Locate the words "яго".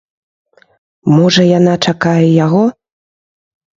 2.45-2.63